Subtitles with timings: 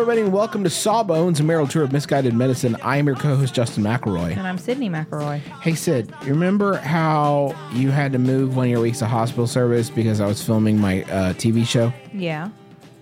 [0.00, 2.74] Everybody, and welcome to Sawbones, a marital tour of misguided medicine.
[2.80, 4.34] I am your co-host Justin McElroy.
[4.34, 5.40] And I'm Sydnee McElroy.
[5.60, 9.46] Hey, Sid, you remember how you had to move one of your weeks to hospital
[9.46, 11.92] service because I was filming my uh, TV show?
[12.14, 12.48] Yeah.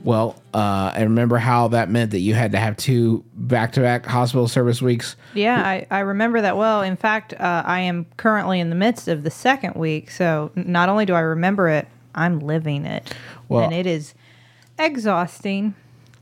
[0.03, 4.49] Well, uh, I remember how that meant that you had to have two back-to-back hospital
[4.49, 5.15] service weeks.
[5.35, 6.83] Yeah, I, I remember that well.
[6.83, 10.11] In fact, uh, I am currently in the midst of the second week.
[10.11, 13.15] So not only do I remember it, I'm living it.
[13.49, 14.15] Well- and it is
[14.81, 15.77] exhausting.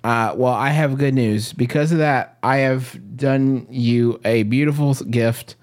[0.06, 1.52] Uh, well, I have good news.
[1.52, 5.56] Because of that, I have done you a beautiful gift,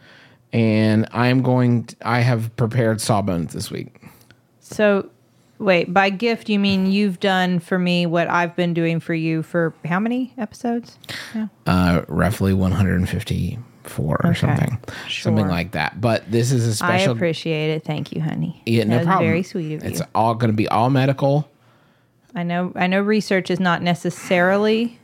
[0.51, 1.85] and I am going.
[1.85, 4.01] To, I have prepared Sawbones this week.
[4.59, 5.09] So,
[5.59, 9.43] wait, by gift, you mean you've done for me what I've been doing for you
[9.43, 10.97] for how many episodes?
[11.33, 11.47] Yeah.
[11.65, 14.39] uh, roughly 154 or Okay.
[14.39, 14.77] something,
[15.09, 16.01] something like that.
[16.01, 17.13] But this is a special.
[17.13, 17.83] I appreciate it.
[17.85, 18.61] Thank you, honey.
[18.65, 19.27] yeah, no that was problem.
[19.29, 19.89] very sweet of you.
[19.89, 21.47] It's all going to be all medical,
[22.35, 22.71] I know.
[22.75, 23.01] I know.
[23.01, 24.99] Research is not necessarily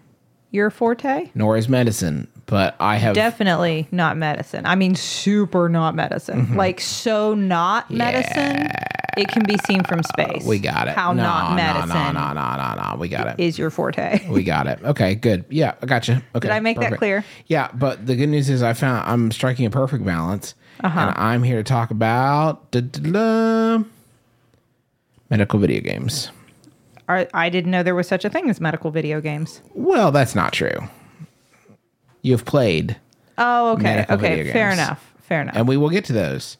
[0.51, 1.29] your forte.
[1.35, 2.27] nor is medicine.
[2.47, 4.65] But I have Definitely not medicine.
[4.65, 6.55] I mean, super not medicine.
[6.55, 8.69] Like so not medicine.
[9.17, 10.43] It can be seen from space.
[10.45, 10.95] we got it.
[10.95, 12.97] How no, not medicine No, no, no, no, no.
[12.97, 13.39] We got it.
[13.39, 14.27] is your forte.
[14.29, 14.79] we got it.
[14.83, 15.45] Okay, good.
[15.49, 16.15] Yeah, I got you.
[16.33, 17.23] Okay, Did I make that clear?
[17.45, 20.99] Yeah, but the good news is I found I'm striking a perfect balance, Uh-huh.
[20.99, 22.71] and I'm here to talk about
[25.29, 26.31] medical video games.
[27.09, 29.61] I, I didn't know there was such a thing as medical video games.
[29.73, 30.87] Well, that's not true.
[32.21, 32.97] You've played
[33.39, 34.05] Oh, okay.
[34.09, 34.51] Okay.
[34.51, 35.13] Fair enough.
[35.21, 35.55] Fair enough.
[35.55, 36.57] and we will get to those.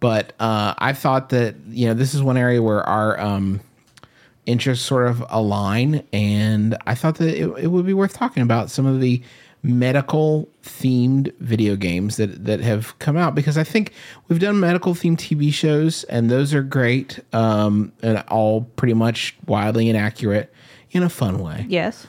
[0.00, 3.60] But uh, I thought that you know this is one area where our um,
[4.46, 8.68] interests sort of align, and I thought that it, it would be worth talking about
[8.68, 9.22] some of the
[9.62, 13.92] medical themed video games that that have come out because I think
[14.28, 19.36] we've done medical themed TV shows, and those are great um, and all pretty much
[19.46, 20.52] wildly inaccurate
[20.90, 22.06] in a fun way yes.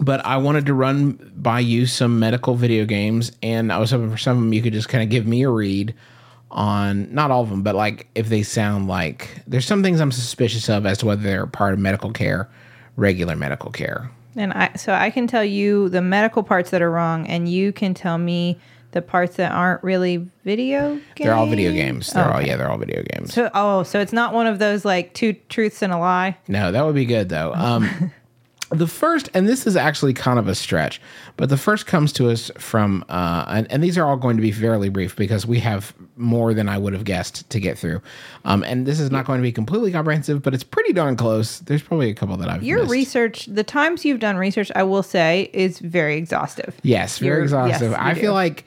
[0.00, 4.10] but I wanted to run by you some medical video games, and I was hoping
[4.10, 5.94] for some of them you could just kind of give me a read
[6.50, 10.10] on not all of them, but like if they sound like there's some things I'm
[10.10, 12.48] suspicious of as to whether they're part of medical care,
[12.96, 14.10] regular medical care.
[14.36, 17.72] And I so I can tell you the medical parts that are wrong, and you
[17.72, 18.58] can tell me
[18.92, 21.04] the parts that aren't really video games.
[21.16, 22.10] They're all video games.
[22.12, 22.48] They're all Okay.
[22.48, 23.32] yeah, they're all video games.
[23.32, 26.36] So, oh, so it's not one of those like two truths and a lie.
[26.48, 27.52] No, that would be good though.
[27.54, 28.12] Um,
[28.70, 31.00] the first, and this is actually kind of a stretch,
[31.36, 34.40] but the first comes to us from, uh, and, and these are all going to
[34.42, 38.00] be fairly brief because we have more than I would have guessed to get through.
[38.44, 41.58] Um, and this is not going to be completely comprehensive, but it's pretty darn close.
[41.58, 42.90] There's probably a couple that I've Your missed.
[42.92, 46.76] research, the times you've done research, I will say, is very exhaustive.
[46.82, 47.90] Yes, very You're- exhaustive.
[47.90, 48.20] yes, I do.
[48.20, 48.64] feel like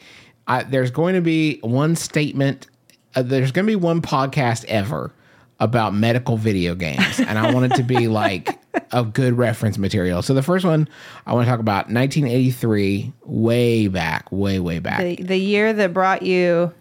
[0.47, 2.67] I, there's going to be one statement,
[3.15, 5.13] uh, there's going to be one podcast ever
[5.61, 8.59] about medical video games, and I want it to be like
[8.91, 10.21] a good reference material.
[10.21, 10.87] So the first one
[11.25, 15.93] I want to talk about 1983, way back, way way back, The, the year that
[15.93, 16.73] brought you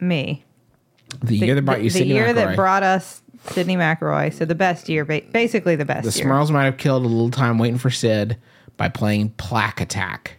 [0.00, 0.44] me.
[1.22, 2.34] the, year that brought the, you the Sydnee year McElroy.
[2.34, 4.32] that brought us Sydnee McElroy.
[4.32, 6.28] So the best year, basically the best The year.
[6.50, 8.36] Might have killed a little time waiting for Sid
[8.76, 10.36] by playing Plaque Attack.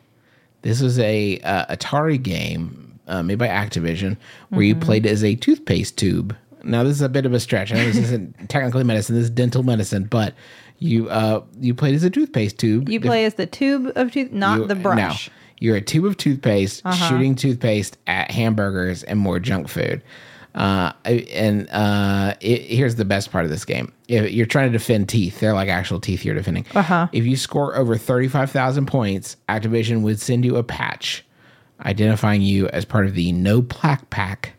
[0.62, 4.18] This is a uh, Atari game uh, made by Activision
[4.50, 4.83] where you Mm-hmm.
[4.83, 6.36] played as a toothpaste tube.
[6.63, 7.71] Now this is a bit of a stretch.
[7.71, 9.15] I know this isn't technically medicine.
[9.15, 10.36] This is dental medicine, but
[10.81, 12.89] you uh, you played as a toothpaste tube.
[12.89, 15.00] you play as the tube of tooth, not You- the brush.
[15.00, 15.30] Uh-huh.
[15.30, 20.01] No, you're a tube of toothpaste shooting toothpaste at hamburgers and more junk food.
[20.56, 24.78] Uh, and uh, it, here's the best part of this game: if you're trying to
[24.78, 26.66] defend teeth, they're like actual teeth you're defending.
[26.75, 27.07] Uh-huh.
[27.13, 31.24] If you score over thirty-five thousand points, Activision would send you a patch
[31.86, 34.54] identifying you as part of the No Plaque Pack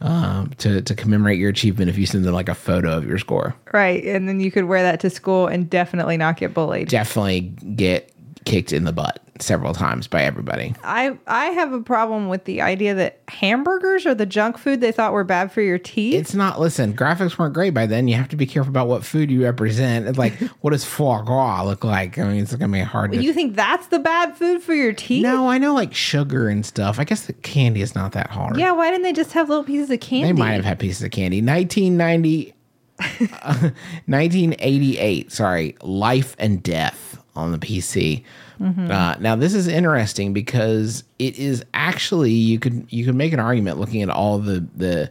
[0.00, 3.18] um, to to commemorate your achievement if you send them like a photo of your
[3.18, 3.54] score.
[3.72, 4.04] Right.
[4.04, 6.88] And then you could wear that to school and definitely not get bullied.
[6.88, 8.12] Definitely get
[8.44, 10.74] kicked in the butt several times by everybody.
[10.82, 14.92] I I have a problem with the idea that hamburgers are the junk food they
[14.92, 16.14] thought were bad for your teeth.
[16.14, 16.60] It's not.
[16.60, 18.08] Listen, graphics weren't great by then.
[18.08, 20.06] You have to be careful about what food you represent.
[20.06, 22.18] It's like, what does foie gras look like?
[22.18, 23.12] I mean, it's gonna be hard.
[23.12, 25.22] To, you think that's the bad food for your teeth?
[25.22, 26.98] no, I know like sugar and stuff.
[26.98, 28.56] I guess the candy is not that hard.
[28.56, 30.28] Yeah, why didn't they just have little pieces of candy?
[30.28, 31.42] They might have had pieces of candy.
[31.42, 32.54] 1990,
[34.06, 38.24] 1988, uh, sorry, Life and Death on the PC.
[38.60, 43.40] Uh, now this is interesting because it is actually you could you could make an
[43.40, 45.10] argument looking at all the the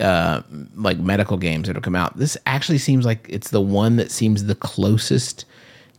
[0.00, 0.42] uh,
[0.74, 2.16] like medical games that have come out.
[2.16, 5.44] This actually seems like it's the one that seems the closest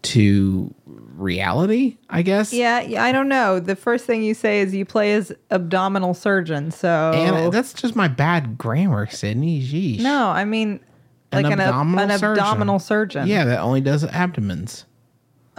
[0.01, 1.97] to reality.
[2.09, 2.51] I guess.
[2.53, 3.59] Yeah, yeah, I don't know.
[3.59, 6.71] The first thing you say is you play as abdominal surgeon.
[6.71, 9.65] So And that's just my bad grammar, Sydnee.
[9.65, 10.01] Jeez.
[10.01, 10.79] no, I mean
[11.31, 12.43] like an, ab- abdominal an surgeon.
[12.43, 13.27] abdominal surgeon.
[13.27, 14.85] Yeah, that only does abdomens.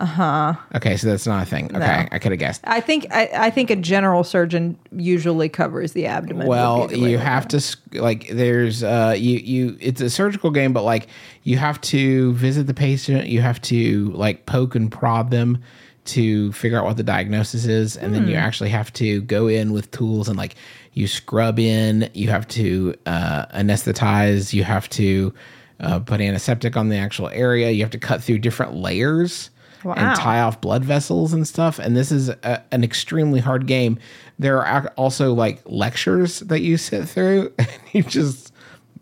[0.00, 0.54] Uh huh.
[0.74, 1.66] Okay, so that's not a thing.
[1.66, 2.08] Okay, No.
[2.10, 2.62] I could have guessed.
[2.64, 6.46] I think I, I think a general surgeon usually covers the abdomen.
[6.46, 7.62] would Well, the way you to have to
[7.92, 8.28] like.
[8.28, 9.76] There's uh, you you.
[9.78, 11.08] It's a surgical game, but like
[11.42, 13.26] you have to visit the patient.
[13.26, 15.62] You have to like poke and prod them
[16.06, 19.70] to figure out what the diagnosis is, and then you actually have to go in
[19.70, 20.54] with tools and like
[20.94, 22.08] you scrub in.
[22.14, 24.54] You have to uh, anesthetize.
[24.54, 25.34] You have to
[25.78, 27.70] uh, put antiseptic on the actual area.
[27.70, 29.50] You have to cut through different layers.
[29.84, 29.94] Wow.
[29.96, 31.78] and tie off blood vessels and stuff.
[31.78, 33.98] And this is a, an extremely hard game.
[34.38, 38.52] There are also like lectures that you sit through, and you just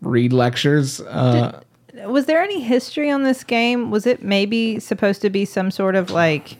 [0.01, 1.01] read lectures.
[1.01, 1.61] Uh,
[2.05, 3.91] Was there any history on this game?
[3.91, 6.57] Was it maybe supposed to be some sort of like,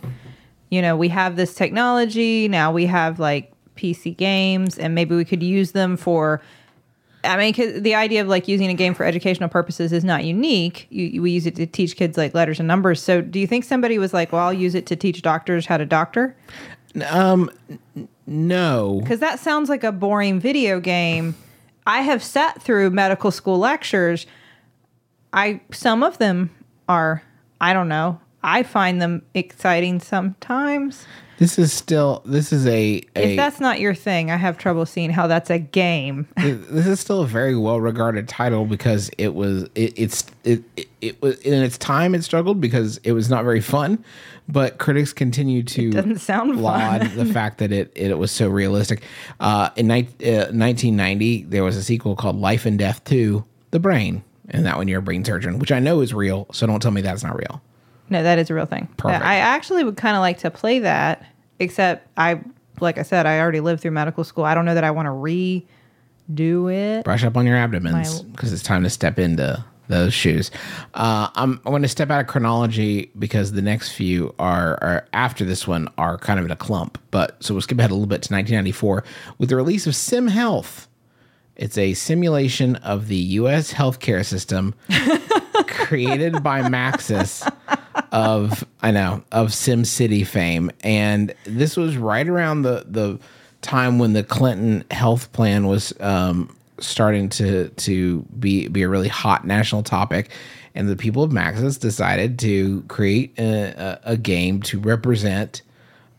[0.70, 5.24] you know, we have this technology, now we have like PC games, and maybe we
[5.26, 6.42] could use them for.
[7.24, 10.24] I mean, 'cause the idea of like using a game for educational purposes is not
[10.24, 10.88] unique.
[10.90, 13.02] You, you- we use it to teach kids like letters and numbers.
[13.02, 15.78] So, do you think somebody was like, "Well, I'll use it to teach doctors how
[15.78, 16.36] to doctor"?
[17.10, 17.50] Um,
[18.26, 21.36] no, Because that sounds like a boring video game.
[21.86, 24.26] I have sat through medical school lectures.
[25.34, 26.50] I some of them
[26.88, 27.22] are
[27.62, 28.20] I don't know.
[28.44, 31.06] I find them exciting sometimes.
[31.40, 34.86] This is still this is a, a If that's not your thing, I have trouble
[34.86, 36.28] seeing how that's a game.
[36.36, 40.90] this is still a very well regarded title because it was it, it's it, it
[41.00, 44.04] it was in its time it struggled because it was not very fun,
[44.50, 49.02] but critics continue to doesn't sound laud the fact that it it was so realistic.
[49.40, 53.80] Uh, in ni- uh, 1990, there was a sequel called Life and Death Two: The
[53.80, 56.48] Brain, and that one you're a brain surgeon, which I know is real.
[56.52, 57.62] So don't tell me that's not real.
[58.10, 58.88] No, that is a real thing.
[58.98, 59.24] Perfect.
[59.24, 61.26] I actually would kind of like to play that,
[61.60, 62.42] except I,
[62.80, 64.46] like I said, I already lived through medical school.
[64.46, 67.04] I don't know that I want to redo it.
[67.04, 70.52] brush up on your abdomens because it's time to step into those shoes.
[70.94, 75.08] Uh, I'm, I'm going to step out of chronology because the next few are, are
[75.14, 76.98] after this one are kind of in a clump.
[77.12, 79.04] But so we'll skip ahead a little bit to 1994
[79.40, 80.88] with the release of Sim Health.
[81.56, 83.74] It's a simulation of the U.S.
[83.74, 84.76] healthcare system
[85.68, 87.52] created by Maxis
[88.12, 93.20] of I know of Sim City fame, and this was right around the the
[93.62, 99.08] time when the Clinton health plan was um, starting to to be be a really
[99.08, 100.30] hot national topic,
[100.76, 105.62] and the people of Maxis decided to create a, a, a game to represent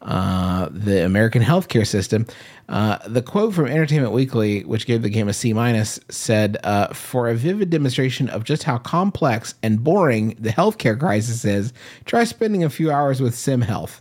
[0.03, 2.27] uh, the American healthcare system.
[2.69, 6.93] Uh, the quote from Entertainment Weekly, which gave the game a C minus, said, uh,
[6.95, 11.73] "For a vivid demonstration of just how complex and boring the healthcare crisis is,
[12.05, 14.01] try spending a few hours with Sim Health."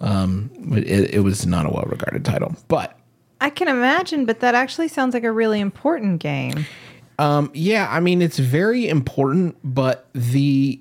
[0.00, 2.98] Um, it, it was not a well-regarded title, but
[3.40, 6.66] I can imagine, but that actually sounds like a really important game.
[7.52, 10.80] Yeah, I mean it's very important, but the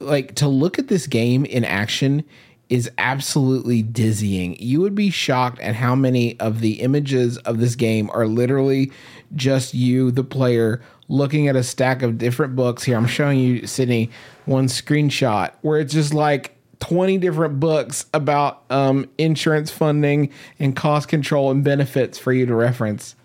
[0.00, 2.24] like to look at this game in action
[2.68, 4.56] is absolutely dizzying.
[4.58, 8.90] You would be shocked at how many of the images of this game are literally
[9.34, 12.82] just you, the player, looking at a stack of different books.
[12.84, 14.10] Here, I'm showing you, Sydnee,
[14.46, 21.08] one screenshot where it's just like 20 different books about um, insurance funding and cost
[21.08, 23.16] control and benefits for you to reference.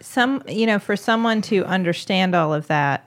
[0.00, 3.05] some you know for someone to understand all of that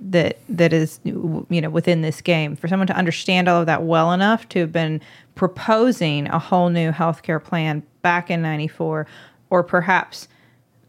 [0.00, 2.56] that that is you know within this game.
[2.56, 5.00] For someone to understand all of that well enough to have been
[5.34, 9.06] proposing a whole new healthcare plan back in 94
[9.50, 10.28] or perhaps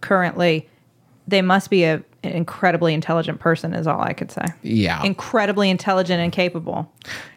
[0.02, 0.68] currently
[1.28, 4.46] they must be a incredibly intelligent person is all I could say.
[4.62, 5.04] Yeah.
[5.04, 6.92] Incredibly intelligent and capable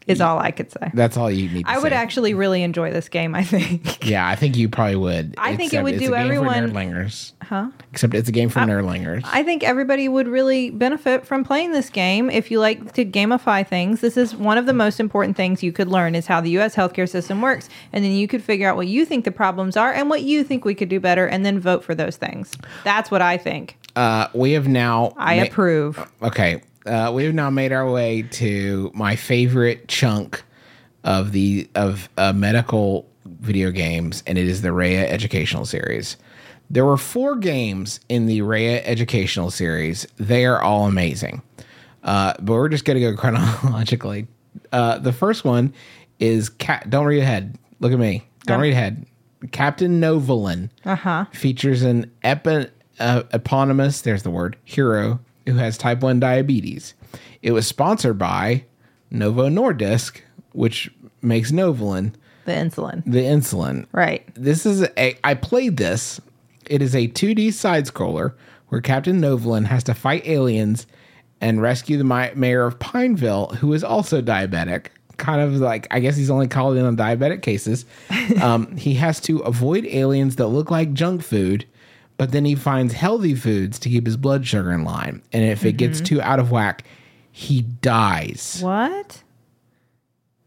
[0.07, 0.91] is all I could say.
[0.95, 1.97] That's all you need to I would say.
[1.97, 4.05] actually really enjoy this game, I think.
[4.07, 5.35] Yeah, I think you probably would.
[5.37, 7.33] I think it would it's do everyone- nerdlingers.
[7.43, 7.71] Huh?
[7.93, 9.23] Except it's a game for nerdlingers.
[9.25, 13.67] I think everybody would really benefit from playing this game if you like to gamify
[13.67, 14.01] things.
[14.01, 16.75] This is one of the most important things you could learn is how the US
[16.77, 17.69] healthcare system works.
[17.93, 20.45] And then you could figure out what you think the problems are and what you
[20.45, 22.53] think we could do better and then vote for those things.
[22.85, 23.77] That's what I think.
[23.97, 25.13] Uh, we have now.
[25.17, 26.07] I ma- approve.
[26.23, 26.63] Okay.
[26.85, 30.45] Uh, we have now made our way to my favorite chunk
[31.03, 36.17] of the of uh, medical video games, and it is the Raya Educational Series.
[36.71, 40.07] There were four games in the Raya Educational Series.
[40.19, 41.43] They are all amazing,
[42.05, 44.27] uh, but we're just going to go chronologically.
[44.73, 45.73] Uh, the first one
[46.21, 46.89] is Cat.
[46.91, 47.57] Don't read ahead.
[47.81, 48.25] Look at me.
[48.47, 48.63] Don't Oh.
[48.63, 49.07] read ahead.
[49.53, 50.71] Captain Novolin
[51.33, 56.95] features an epi- uh, eponymous, there's the word, hero who has type 1 diabetes.
[57.43, 58.65] It was sponsored by
[59.11, 60.21] Novo Nordisk,
[60.53, 60.91] which
[61.23, 62.15] makes Novolin
[62.47, 63.05] The insulin.
[63.05, 63.87] the insulin.
[63.93, 64.27] Right.
[64.35, 66.21] This is a, I played this.
[66.69, 68.35] It is a 2D side scroller
[68.69, 70.87] where Captain Novolin has to fight aliens
[71.41, 74.87] and rescue the mayor of Pineville, who is also diabetic.
[75.17, 77.85] Kind of like, I guess he's only called in on diabetic cases.
[78.43, 81.65] Um, he has to avoid aliens that look like junk food,
[82.17, 85.23] but then he finds healthy foods to keep his blood sugar in line.
[85.33, 86.17] And if it gets mm-hmm.
[86.17, 86.85] too out of whack,
[87.31, 88.61] he dies.
[88.63, 89.23] What?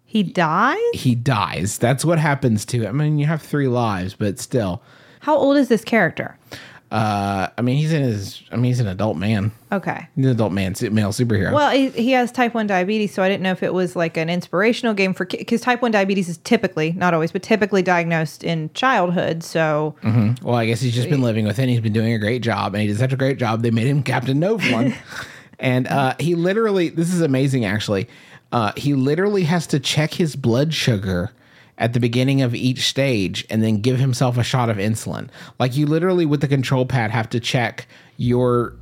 [0.03, 0.77] He dies?
[0.93, 1.77] He dies.
[1.77, 2.99] That's what happens to him.
[2.99, 4.81] I mean, you have three lives, but still.
[5.19, 6.37] How old is this character?
[6.91, 8.41] Uh, I mean, he's in his.
[8.51, 9.51] I mean, he's an adult man.
[9.71, 10.07] Okay.
[10.15, 11.53] He's an adult man, male superhero.
[11.53, 14.17] Well, he, he has type 1 diabetes, so I didn't know if it was like
[14.17, 18.43] an inspirational game for because type 1 diabetes is typically, not always, but typically diagnosed
[18.43, 19.43] in childhood.
[19.43, 19.95] So,
[20.41, 21.61] Well, I guess he's just been living with it.
[21.61, 23.61] and He's been doing a great job, and he did such a great job.
[23.61, 24.95] They made him Captain Novolin,
[25.59, 26.89] and uh, he literally.
[26.89, 28.07] This is amazing, actually.
[28.51, 31.29] Uh, he literally has to check his blood sugar
[31.79, 35.29] at the beginning of each stage, and then give himself a shot of insulin.
[35.57, 38.75] Like you literally, with the control pad, have to check your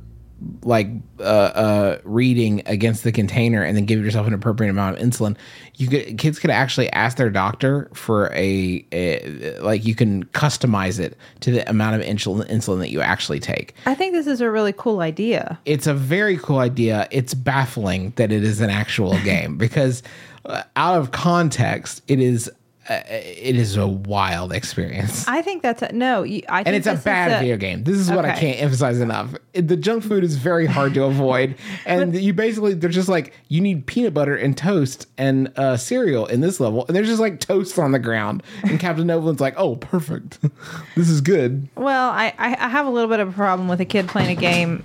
[0.62, 0.88] like
[1.18, 5.36] uh, uh, reading against the container and then give yourself an appropriate amount of insulin.
[5.76, 11.00] You could kids could actually ask their doctor for a, a like you can customize
[11.00, 13.74] it to the amount of insulin insulin that you actually take.
[13.86, 15.58] I think this is a really cool idea.
[15.64, 17.08] It's a very cool idea.
[17.10, 20.02] It's baffling that it is an actual game because
[20.44, 22.50] uh, out of context, it is
[22.88, 25.26] uh, it is a wild experience.
[25.28, 26.22] I think that's a, no.
[26.22, 27.84] you- I think and it's a bad video game.
[27.84, 29.34] This is what I can't emphasize enough.
[29.52, 33.32] It- The junk food is very hard to avoid, and you basically they're just like
[33.48, 37.20] you need peanut butter and toast and uh, cereal in this level, and there's just
[37.20, 40.38] like toast on the ground, and Captain Novolin's like, "Oh, perfect,
[40.96, 43.84] this is good." Well, I I have a little bit of a problem with a
[43.84, 44.82] kid playing a game.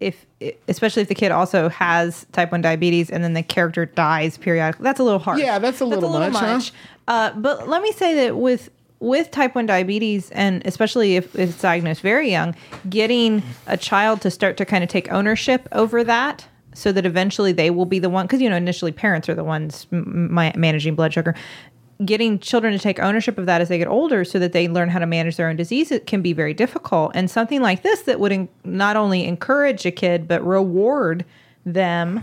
[0.00, 0.26] If
[0.68, 4.84] especially if the kid also has type one diabetes and then the character dies periodically,
[4.84, 5.38] that's a little hard.
[5.38, 6.76] Yeah, that's a little much, huh?
[7.08, 8.70] Uh, but let me say that with
[9.00, 12.54] with type one diabetes and especially if it's diagnosed very young,
[12.88, 16.46] getting a child to start to kind of take ownership over that.
[16.74, 19.44] So that eventually they will be the one, because you know initially parents are the
[19.44, 21.34] ones m- managing blood sugar
[22.04, 24.88] getting children to take ownership of that as they get older so that they learn
[24.88, 28.02] how to manage their own disease it can be very difficult and something like this
[28.02, 31.24] that would en- not only encourage a kid but reward
[31.66, 32.22] them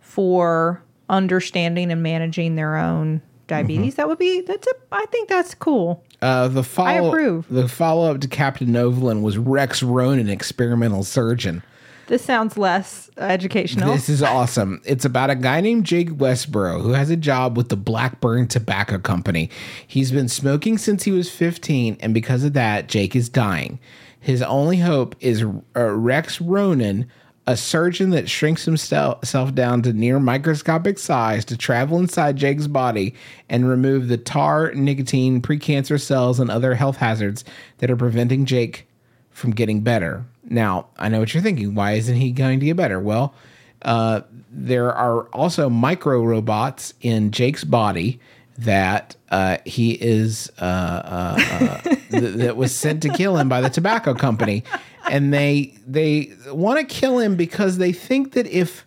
[0.00, 5.54] for understanding and managing their own diabetes that would be that's a i think that's
[5.54, 7.46] cool Uh, the follow I approve.
[7.50, 11.62] the follow up to Captain Novolin was Rex Ronan, experimental surgeon.
[12.10, 14.82] This sounds less educational This is awesome.
[14.84, 18.98] It's about a guy named Jake Westboro who has a job with the Blackburn Tobacco
[18.98, 19.48] Company.
[19.86, 23.78] He's been smoking since he was 15, and because of that, Jake is dying.
[24.18, 27.08] His only hope is uh, Rex Ronan,
[27.46, 33.14] a surgeon that shrinks himself down to near microscopic size to travel inside Jake's body
[33.48, 37.44] and remove the tar, nicotine, precancer cells, and other health hazards
[37.78, 38.88] that are preventing Jake
[39.30, 40.26] from getting better.
[40.44, 41.74] Now, I know what you're thinking.
[41.74, 43.00] Why isn't he going to get better?
[43.00, 43.34] Well,
[43.82, 48.20] uh, there are also micro robots in Jake's body
[48.58, 51.80] that uh, he is uh, uh, uh,
[52.10, 54.64] th- that was sent to kill him by the tobacco company,
[55.10, 58.86] and they they want to kill him because they think that if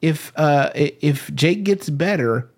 [0.00, 2.50] if uh, if Jake gets better,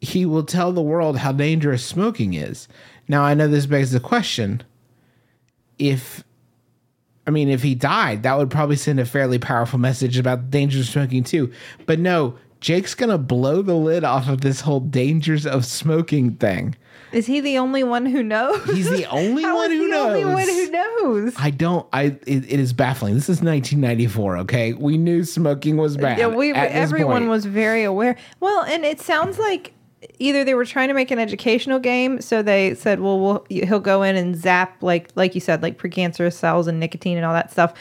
[0.00, 2.68] he will tell the world how dangerous smoking is.
[3.08, 4.62] Now, I know this begs the question:
[5.78, 6.22] if
[7.26, 10.48] I mean, if he died, that would probably send a fairly powerful message about the
[10.48, 11.52] dangers of smoking too.
[11.86, 16.74] But no, Jake's gonna blow the lid off of this whole dangers of smoking thing.
[17.12, 18.64] Is he the only one who knows?
[18.64, 20.06] He's the only one who the knows.
[20.06, 21.34] only one who knows.
[21.38, 21.86] I don't.
[21.92, 22.04] I.
[22.04, 23.14] It, it is baffling.
[23.14, 24.38] This is 1994.
[24.38, 26.18] Okay, we knew smoking was bad.
[26.18, 28.16] Yeah, we everyone was very aware.
[28.40, 29.74] Well, and it sounds like
[30.18, 33.80] either they were trying to make an educational game, so they said, "Well, we'll he'll
[33.80, 37.34] go in and zap like like you said, like precancerous cells and nicotine and all
[37.34, 37.74] that stuff,"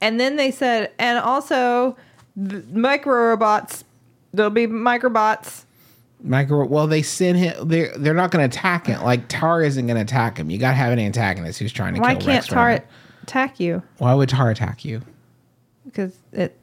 [0.00, 1.96] and then they said, "And also
[2.36, 3.84] micro robots,
[4.32, 5.64] there'll be microbots."
[6.24, 6.64] Micro.
[6.66, 7.68] Well, they send him.
[7.68, 9.02] They're they're not going to attack him.
[9.02, 10.50] Like Tar isn't going to attack him.
[10.50, 12.14] You got to have an antagonist who's trying to kill him.
[12.16, 12.84] Why kill can't Rex Tar
[13.24, 13.82] attack you?
[13.98, 15.02] Why would Tar attack you?
[15.84, 16.56] Because it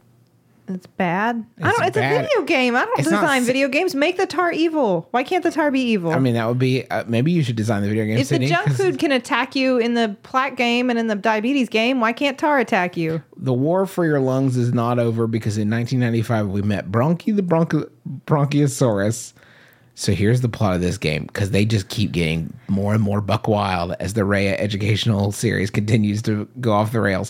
[0.76, 1.46] it's bad.
[1.62, 1.84] I don't.
[1.88, 2.24] It's bad.
[2.24, 2.76] a video game.
[2.76, 3.96] I don't It's design video games.
[3.96, 5.08] Make the Tar evil.
[5.12, 6.12] Why can't the Tar be evil?
[6.12, 6.90] I mean, that would be.
[6.90, 8.18] Uh, maybe you should design the video game.
[8.18, 11.08] If the Sydnee, junk 'cause food can attack you in the plaque game and in
[11.08, 13.22] the diabetes game, why can't tar attack you?
[13.42, 17.42] the war for your lungs is not over because in 1995 we met Bronkie the
[17.42, 17.90] Bronch-
[18.28, 19.34] Bronchiasaurus.
[19.96, 23.20] So here's the plot of this game because they just keep getting more and more
[23.20, 27.30] buck wild as the Raya educational series continues to go off the rails.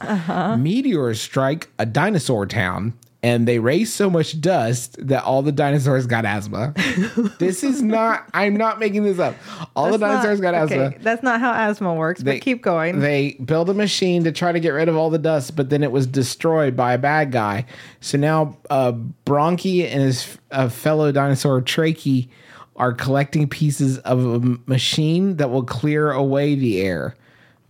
[0.57, 6.07] Meteors strike a dinosaur town and they raise so much dust that all the dinosaurs
[6.07, 6.73] got asthma.
[7.39, 9.35] this is not, I'm not making this up.
[9.75, 11.03] All the dinosaurs not- got okay, asthma.
[11.03, 12.99] That's not how asthma works, but keep going.
[12.99, 15.83] They build a machine to try to get rid of all the dust, but then
[15.83, 17.65] it was destroyed by a bad guy.
[17.99, 18.93] So now uh,
[19.25, 22.25] Bronkie and his uh, fellow dinosaur Trachea
[22.77, 27.15] are collecting pieces of a machine that will clear away the air.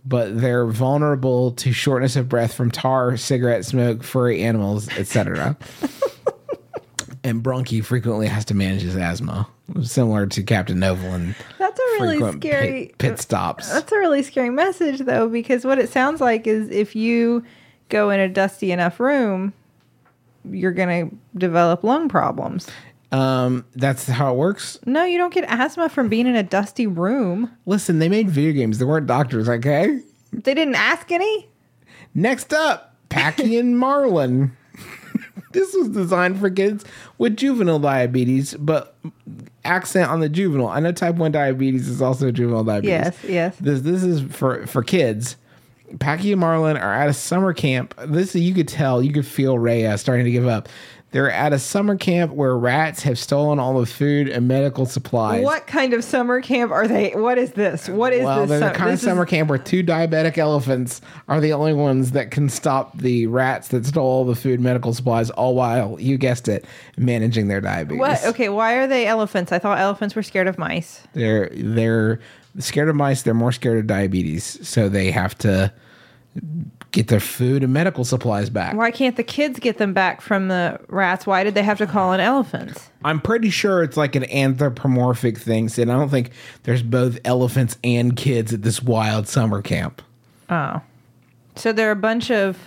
[0.04, 5.56] But they're vulnerable to shortness of breath from tar, cigarette smoke, furry animals, etc.
[7.24, 9.46] and Bronkie frequently has to manage his asthma,
[9.82, 11.34] similar to Captain Novolin
[11.70, 12.86] that's a really scary.
[12.86, 13.70] pit, pit stops.
[13.70, 17.44] That's a really scary message, though, because what it sounds like is if you
[17.88, 19.52] go in a dusty enough room,
[20.50, 22.68] you're gonna develop lung problems.
[23.12, 24.78] Um, that's how it works.
[24.86, 27.50] No, you don't get asthma from being in a dusty room.
[27.66, 28.78] Listen, they made video games.
[28.78, 30.00] They weren't doctors, okay?
[30.32, 31.48] They didn't ask any.
[32.14, 34.52] Next up, Packy and Marlon.
[35.52, 36.84] this was designed for kids
[37.18, 38.96] with juvenile diabetes, but
[39.64, 40.68] accent on the juvenile.
[40.68, 42.90] I know type 1 diabetes is also juvenile diabetes.
[42.90, 43.56] Yes, yes.
[43.56, 45.36] This this is for for kids.
[45.98, 47.94] Packy and Marlon are at a summer camp.
[48.06, 50.68] This you could tell, you could feel Raya starting to give up.
[51.12, 55.42] They're at a summer camp where rats have stolen all the food and medical supplies.
[55.44, 57.10] What kind of summer camp are they?
[57.10, 57.88] What is this?
[57.88, 58.60] What is Well, this?
[58.60, 61.72] they're the kind of this is- summer camp where two diabetic elephants are the only
[61.72, 65.56] ones that can stop the rats that stole all the food, and medical supplies, all
[65.56, 66.64] while you guessed it,
[66.96, 67.98] managing their diabetes.
[67.98, 68.24] What?
[68.26, 69.50] Okay, why are they elephants?
[69.50, 71.02] I thought elephants were scared of mice.
[71.14, 72.20] They're they're
[72.60, 73.22] scared of mice.
[73.22, 75.72] They're more scared of diabetes, so they have to
[76.92, 78.74] get their food and medical supplies back.
[78.74, 81.26] Why can't the kids get them back from the rats?
[81.26, 82.90] Why did they have to call in elephants?
[83.04, 85.68] I'm pretty sure it's like an anthropomorphic thing.
[85.68, 85.88] Sid.
[85.88, 86.30] I don't think
[86.64, 90.02] there's both elephants and kids at this wild summer camp.
[90.48, 90.80] Oh,
[91.54, 92.58] so there are a bunch of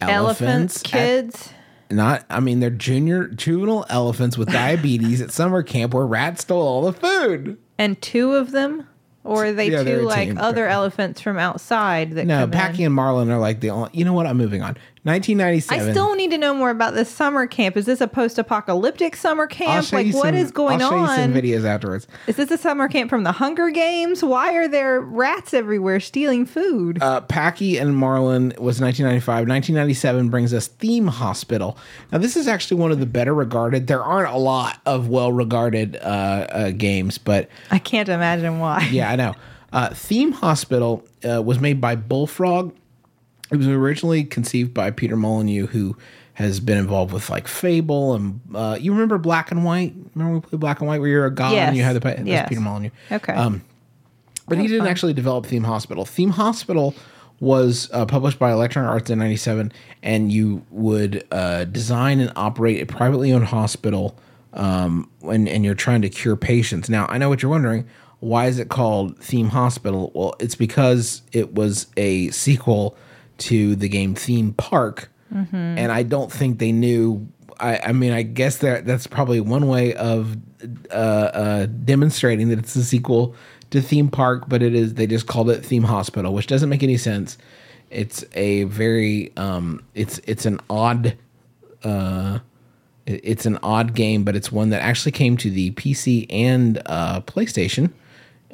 [0.00, 1.50] elephants, at- kids.
[1.90, 6.66] not i mean they're junior juvenile elephants with diabetes at summer camp where rats stole
[6.66, 8.86] all the food and two of them,
[9.24, 10.38] or are they Yeah, two like team.
[10.38, 12.58] other elephants from outside that no come in?
[12.58, 15.90] packy and marlon are like the only you know what i'm moving on 1997 I
[15.90, 17.76] still need to know more about this summer camp.
[17.76, 19.92] Is this a post-apocalyptic summer camp?
[19.92, 21.18] Like, what some- is going I'll show on?
[21.18, 24.22] you some videos afterwards Is this a summer camp from the Hunger Games?
[24.22, 27.02] Why are there rats everywhere stealing food?
[27.02, 29.48] uh, Packy and Marlon was 1995.
[29.48, 31.76] 1997 brings us Theme Hospital.
[32.12, 33.88] Now, this is actually one of the better regarded.
[33.88, 38.88] There aren't a lot of well regarded uh, uh, games, but I can't imagine why.
[38.92, 39.34] yeah, I know.
[39.72, 42.74] Uh, Theme Hospital uh, was made by Bullfrog.
[43.52, 45.96] It was originally conceived by Peter Molyneux, who
[46.34, 49.94] has been involved with like Fable and uh, you remember Black and White?
[50.14, 51.92] Remember we played Black and White where you're a god and you Yes.
[51.92, 52.48] had the that's Yes.
[52.48, 52.90] Peter Molyneux.
[53.10, 53.34] Okay.
[53.34, 53.62] Um,
[54.48, 56.04] but he didn't actually develop Theme Hospital.
[56.04, 56.94] Theme Hospital
[57.40, 62.80] was uh, published by Electronic Arts in '97, and you would uh, design and operate
[62.80, 64.16] a privately owned hospital,
[64.54, 66.88] um, and, and you're trying to cure patients.
[66.88, 67.86] Now, I know what you're wondering.
[68.20, 70.10] Why is it called Theme Hospital?
[70.14, 72.96] Well, it's because it was a sequel
[73.42, 75.10] to the game Theme Park,
[75.78, 77.26] and I don't think they knew.
[77.58, 80.36] I, I mean, I guess that that's probably one way of
[80.90, 83.34] uh, uh, demonstrating that it's a sequel
[83.70, 86.82] to Theme Park, but it is they just called it Theme Hospital, which doesn't make
[86.82, 87.38] any sense.
[87.90, 91.16] It's a very um, it's it's an odd
[91.84, 92.38] uh,
[93.06, 97.20] it's an odd game, but it's one that actually came to the PC and uh,
[97.22, 97.92] PlayStation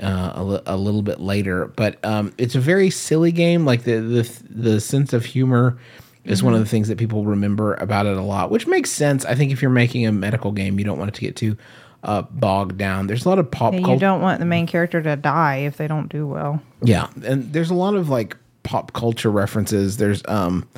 [0.01, 1.67] uh, a, a little bit later.
[1.67, 3.65] But um, it's a very silly game.
[3.65, 5.79] Like the the the sense of humor
[6.25, 9.25] is one of the things that people remember about it a lot, which makes sense.
[9.25, 11.57] I think if you're making a medical game, you don't want it to get too
[12.05, 13.07] uh, bogged down.
[13.07, 14.01] There's a lot of pop And you culture.
[14.01, 16.63] don't want the main character to die if they don't do well.
[16.83, 19.97] Yeah, and there's a lot of like pop culture references.
[19.97, 20.69] There's um,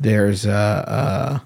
[0.00, 1.40] there's uh,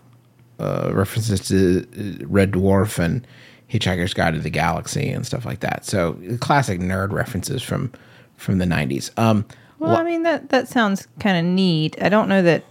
[0.61, 3.27] uh, uh references to uh, Red Dwarf and
[3.70, 5.85] Hitchhiker's Guide to the Galaxy and stuff like that.
[5.85, 7.92] So classic nerd references from
[8.37, 9.11] from the '90s.
[9.18, 9.44] Um,
[9.79, 11.96] Well, I mean that that sounds kind of neat.
[12.00, 12.64] I don't know that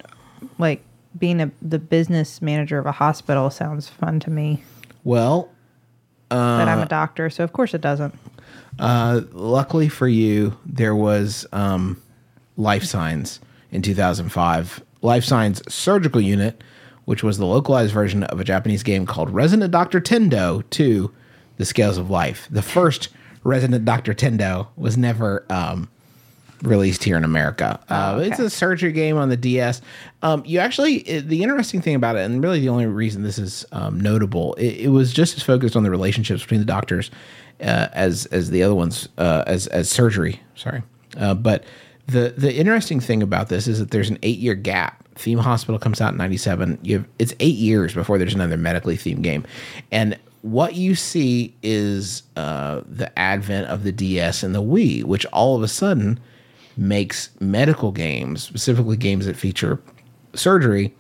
[0.58, 0.82] like
[1.18, 4.64] being a the business manager of a hospital sounds fun to me.
[5.04, 5.50] well,
[6.30, 8.14] but Uh, I'm a doctor, so of course it doesn't.
[8.80, 12.02] luckily for you, there was um,
[12.58, 13.40] Life Signs
[13.72, 14.84] in 2005.
[15.02, 16.64] Life Signs Surgical Unit,
[17.06, 21.12] which was the localized version of a Japanese game called Resident Doctor Tendo 2
[21.58, 22.48] The Scales of Life.
[22.52, 23.10] The first
[23.44, 25.88] Resident Doctor Tendo was never um,
[26.64, 27.80] released here in America.
[27.90, 28.46] Uh, It's okay.
[28.46, 29.82] a surgery game on the DS.
[30.24, 33.38] Um, you actually, it- the interesting thing about it, and really the only reason this
[33.38, 37.12] is um, notable, it, it was just as focused on the relationships between the doctors
[37.62, 40.42] uh, as as the other ones, uh, as as surgery.
[40.56, 40.82] Sorry,
[41.18, 41.64] uh, but
[42.08, 45.04] the the interesting thing about this is that there's an eight year gap.
[45.16, 46.80] Theme Hospital comes out in '97.
[46.82, 49.46] You have it's eight years before there's another medically themed game,
[49.92, 55.26] and what you see is uh, the advent of the DS and the Wii, which
[55.28, 56.20] all of a sudden
[56.78, 59.82] makes medical games, specifically games that feature
[60.36, 60.94] surgery,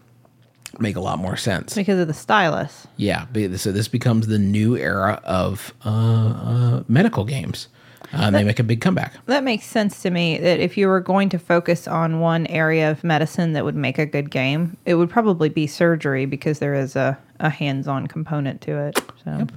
[0.80, 1.76] make a lot more sense.
[1.76, 2.88] Because of the stylus.
[2.98, 7.68] Yeah, so this becomes the new era of uh, uh, medical games.
[8.14, 9.14] Uh, and they make a big comeback.
[9.26, 12.90] That makes sense to me that if you were going to focus on one area
[12.92, 16.74] of medicine that would make a good game, it would probably be surgery because there
[16.76, 19.00] is a, a hands on component to it.
[19.24, 19.48] So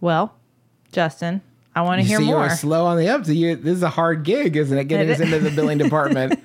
[0.00, 0.34] Well,
[0.90, 1.40] Justin,
[1.74, 2.40] I want to hear see, you more.
[2.40, 3.24] were slow on the up.
[3.24, 4.84] So you, this is a hard gig, isn't it?
[4.84, 6.42] Getting us into the billing department.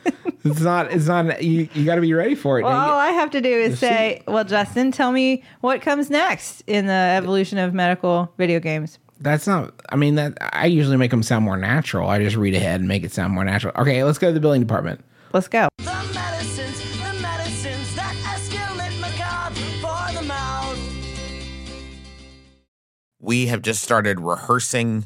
[0.52, 0.92] It's not.
[0.92, 1.44] It's not.
[1.44, 2.64] You, you got to be ready for it.
[2.64, 6.64] Well, all I have to do is say, well, Justin, tell me what comes next
[6.68, 9.00] in the evolution of medical video games.
[9.20, 9.74] that's not.
[9.90, 12.10] I mean, that I usually make them sound more natural.
[12.10, 13.74] I just read ahead and make it sound more natural.
[13.78, 15.04] Okay, let's go to the billing department.
[15.34, 15.68] Let's go.
[15.78, 15.84] The
[16.14, 20.78] medicines, the medicines that escalate macabre for the mouth.
[23.20, 25.06] we have just started rehearsing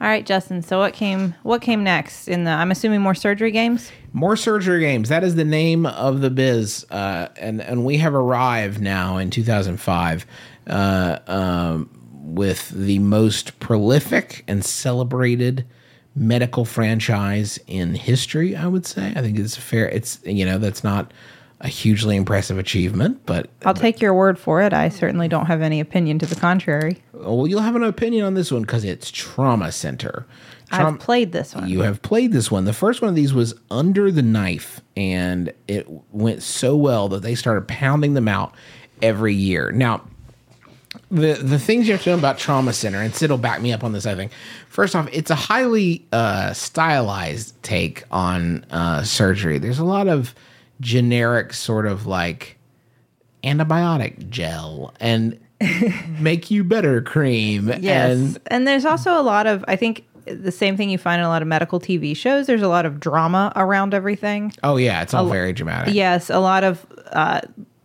[0.00, 0.62] All right, Justin.
[0.62, 3.90] So what came what came next in the I'm assuming more surgery games?
[4.12, 5.08] More surgery games.
[5.08, 9.30] That is the name of the biz, uh, and and we have arrived now in
[9.30, 10.26] 2005
[10.68, 15.66] uh, um, with the most prolific and celebrated
[16.14, 18.54] medical franchise in history.
[18.54, 19.12] I would say.
[19.16, 19.88] I think it's fair.
[19.88, 21.12] It's you know that's not
[21.60, 24.72] a hugely impressive achievement, but I'll take your word for it.
[24.72, 27.02] I certainly don't have any opinion to the contrary.
[27.12, 30.24] well, you'll have an opinion on this one because it's Trauma Center.
[30.70, 31.68] Traum- I've played this one.
[31.68, 32.64] You have played this one.
[32.64, 37.22] The first one of these was Under the Knife, and it went so well that
[37.22, 38.54] they started pounding them out
[39.02, 39.72] every year.
[39.72, 40.02] Now,
[41.10, 43.72] the the things you have to know about Trauma Center, and Sid will back me
[43.72, 44.06] up on this.
[44.06, 44.30] I think
[44.68, 49.58] first off, it's a highly uh, stylized take on uh, surgery.
[49.58, 50.34] There's a lot of
[50.80, 52.58] generic sort of like
[53.42, 55.38] antibiotic gel and
[56.20, 57.68] make you better cream.
[57.80, 58.18] Yes.
[58.18, 61.24] and And, there's also a lot of, I think, the same thing you find in
[61.24, 62.46] a lot of medical TV shows.
[62.46, 64.52] There's a lot of drama around everything.
[64.62, 65.94] oh yeah, it's all very dramatic.
[65.94, 67.40] Yes, a lot of uh,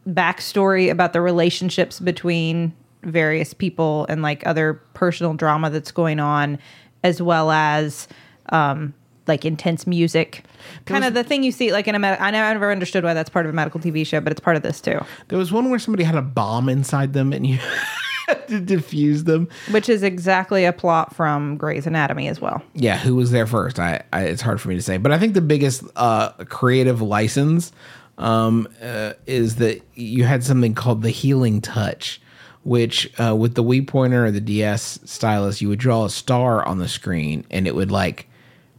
[0.07, 6.59] backstory about the relationships between various people and like other personal drama that's going on,
[7.03, 8.07] as well as
[8.49, 8.93] um,
[9.27, 10.43] like intense music.
[10.85, 13.29] Kind of the thing you see like in a med- I never understood why that's
[13.29, 15.69] part of a medical TV show, but it's part of this too, There was one
[15.69, 17.57] where somebody had a bomb inside them and you
[18.27, 19.47] had to defuse them.
[19.71, 22.61] which is exactly a plot from Grey's Anatomy as well.
[22.73, 23.79] Yeah, who was there first?
[23.79, 27.01] I, I it's hard for me to say, but I think the biggest uh, creative
[27.01, 27.71] license
[28.17, 32.21] um, uh, is that you had something called the healing touch,
[32.63, 36.65] which uh, with the Wii pointer or the DS stylus, you would draw a star
[36.65, 38.27] on the screen and it would like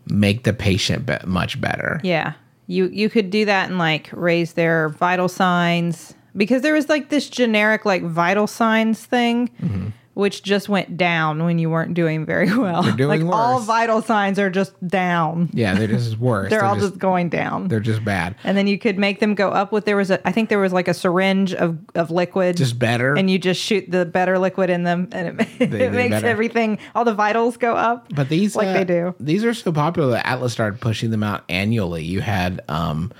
[0.07, 2.01] make the patient be- much better.
[2.03, 2.35] Yeah.
[2.67, 7.09] You you could do that and like raise their vital signs because there was like
[7.11, 9.89] this generic like vital signs thing Mm-hmm.
[10.15, 12.83] Which just went down when you weren't doing very well.
[12.95, 15.51] doing like all vital signs are just down.
[15.53, 16.51] Yeah, they're just worse.
[16.51, 17.67] They're, all just, going down.
[17.67, 18.37] they're just bad.
[18.45, 20.61] and then you could make them go up with there was a I think there
[20.61, 23.15] was like a syringe of of liquid Just better.
[23.17, 26.27] and you just shoot the better liquid in them and it, They- it makes better.
[26.29, 28.07] everything all the vitals go up.
[28.15, 29.15] But these, like uh, they do.
[29.19, 32.05] These are so popular that Atlus started pushing them out annually.
[32.05, 33.11] You had um,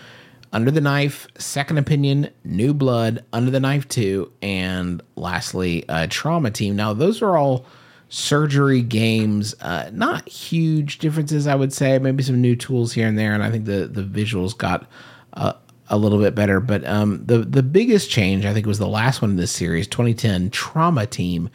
[0.55, 6.53] Under the Knife, Second Opinion, New Blood, Under the Knife Two, and lastly, uh, Trauma
[6.53, 6.77] Team.
[6.77, 7.67] Now those are all
[8.09, 9.57] surgery games.
[9.61, 11.99] Uh, not huge differences, I would say.
[11.99, 14.89] Maybe some new tools here and there, and I think the the visuals got.
[15.33, 15.55] Uh,
[15.89, 19.21] a little bit better, but um, the the biggest change I think was the last
[19.21, 21.51] one in this series, 2010 Trauma Team,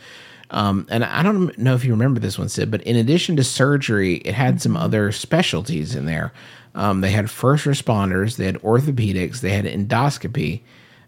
[0.51, 3.43] um, and I don't know if you remember this one, Sid, but in addition to
[3.43, 6.31] surgery, it had some other specialties in there.
[6.75, 10.61] Um, they had first responders, they had orthopedics, they had endoscopy,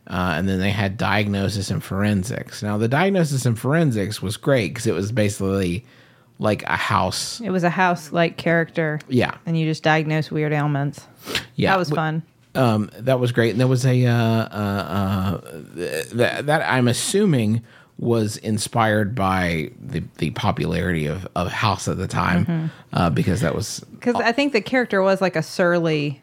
[0.08, 2.64] uh, and then they had diagnosis and forensics.
[2.64, 5.86] Now, the diagnosis and forensics was great because it was basically
[6.40, 7.40] like a house.
[7.42, 9.00] It was a house like character.
[9.08, 9.38] Yeah.
[9.46, 11.06] And you just diagnose weird ailments.
[11.56, 11.72] Yeah.
[11.72, 12.24] That was fun.
[12.56, 13.52] um, that was great.
[13.52, 15.42] And there was a uh, uh, uh,
[16.14, 17.62] that that I'm assuming
[18.02, 23.56] was inspired by the the popularity of, of House at the time, uh, because that
[23.56, 26.22] was Because I think the character was like a surly.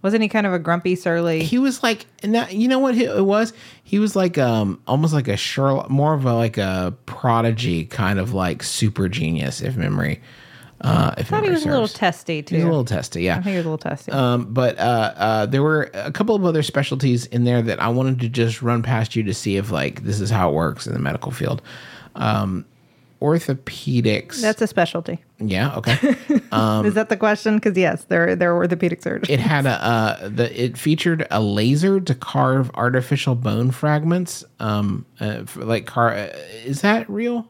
[0.00, 1.44] Wasn't he kind of a grumpy, surly?
[1.44, 3.52] he was like and that, you know what it was
[3.84, 8.18] he was like um almost like a Sherlock more of a like a prodigy kind
[8.18, 10.20] of like super genius if memory
[10.82, 12.56] uh if I thought he was a little testy too.
[12.56, 14.12] He's a little testy yeah I think he was a little testy.
[14.12, 17.88] Um, but uh, uh, there were a couple of other specialties in there that I
[17.88, 20.86] wanted to just run past you to see if like this is how it works
[20.86, 21.62] in the medical field.
[22.14, 22.64] Um,
[23.20, 24.40] orthopedics.
[24.40, 25.18] That's a specialty.
[25.38, 25.92] yeah okay.
[26.84, 27.54] Is that the question?
[27.56, 29.30] Because yes, they're they're orthopedic surgeons.
[29.30, 34.44] it had a uh, the it featured a laser to carve artificial bone fragments.
[34.58, 37.48] Um, uh, for, like car uh, is that real?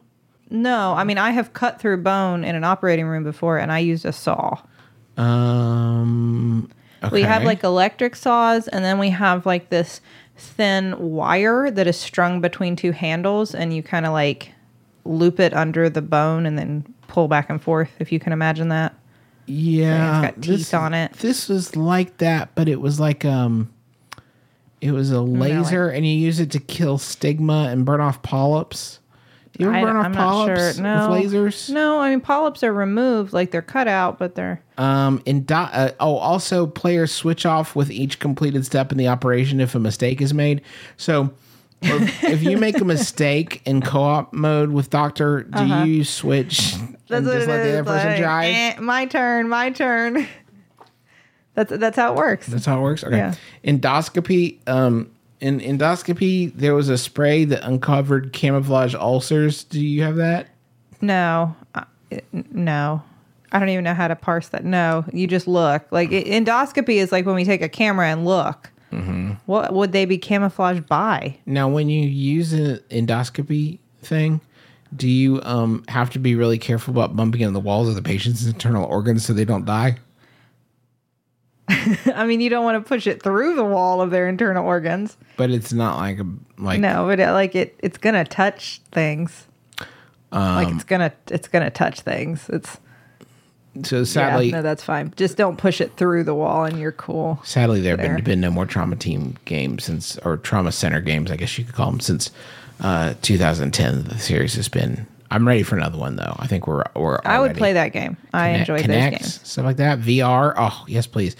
[0.53, 3.79] No, I mean I have cut through bone in an operating room before, and I
[3.79, 4.61] used a saw.
[5.17, 6.69] Um,
[7.03, 7.11] okay.
[7.11, 9.99] We have like electric saws, and then we have like this
[10.37, 14.51] thin wire that is strung between two handles, and you kind of like
[15.05, 17.89] loop it under the bone and then pull back and forth.
[17.99, 18.93] If you can imagine that.
[19.47, 21.13] Yeah, got teeth on it.
[21.13, 23.73] This was like that, but it was like um,
[24.81, 28.99] it was a laser, and you use it to kill stigma and burn off polyps.
[29.63, 30.55] You ever I, burn off I'm not sure.
[30.55, 31.69] polyps No, with lasers?
[31.69, 35.53] No, I mean polyps are removed, like they're cut out, but they're Um, in do-
[35.55, 39.79] uh, oh, also players switch off with each completed step in the operation if a
[39.79, 40.61] mistake is made.
[40.97, 41.31] So,
[41.81, 46.85] if, if you make a mistake in co-op mode with Doctor, do you switch Uh-huh.
[47.09, 48.55] That's what just let the other person like, drive?
[48.55, 50.25] eh, my turn, my turn.
[51.55, 52.47] That's that's how it works.
[52.47, 53.03] That's how it works.
[53.03, 53.15] Okay.
[53.17, 53.35] Yeah.
[53.63, 54.57] Endoscopy.
[54.67, 55.11] Um,
[55.43, 59.65] in endoscopy, there was a spray that uncovered camouflage ulcers.
[59.65, 60.47] Do you have that?
[61.01, 61.53] No,
[62.09, 63.03] n- no.
[63.51, 64.63] I don't even know how to parse that.
[64.63, 65.85] No, you just look.
[65.91, 68.71] Like endoscopy is like when we take a camera and look.
[68.93, 69.33] Mm-hmm.
[69.45, 71.37] What would they be camouflaged by?
[71.45, 74.39] Now, when you use an endoscopy thing,
[74.95, 78.01] do you um have to be really careful about bumping into the walls of the
[78.01, 79.97] patient's internal organs so they don't die?
[81.69, 85.17] I mean, you don't want to push it through the wall of their internal organs.
[85.37, 86.25] But it's not like a
[86.57, 89.47] like No, but it, like it, it's gonna touch things.
[90.31, 92.49] like Um, it's gonna, it's gonna touch things.
[92.49, 92.79] It's
[93.83, 95.13] so sadly yeah, no, that's fine.
[95.15, 97.39] Just don't push it through the wall, and you're cool.
[97.43, 98.15] sadly there have there.
[98.15, 101.65] been, been no more trauma team games since or trauma center games I guess you
[101.65, 102.29] could call them since
[102.81, 106.35] uh 2010 the series has been I'm ready for another one though.
[106.39, 108.17] I think we're we're I would play that game.
[108.33, 109.39] I Kinect- enjoy those games.
[109.47, 109.99] stuff like that.
[109.99, 110.53] VR.
[110.55, 111.35] Oh yes, please.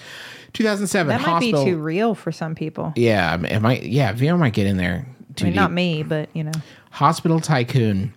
[0.54, 1.66] 2007 That might hospital.
[1.66, 2.94] be too real for some people.
[2.96, 3.84] yeah, it might.
[3.84, 5.06] Yeah, VR might get in there.
[5.06, 6.52] I mean, Too not me, but you know.
[6.92, 8.14] Hospital Tycoon.